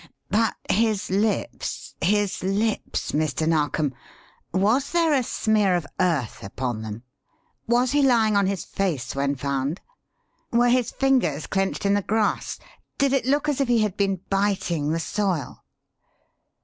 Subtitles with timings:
[0.31, 3.47] "But his lips his lips, Mr.
[3.47, 3.93] Narkom?
[4.51, 7.03] Was there a smear of earth upon them?
[7.67, 9.79] Was he lying on his face when found?
[10.51, 12.57] Were his fingers clenched in the grass?
[12.97, 15.63] Did it look as if he had been biting the soil?"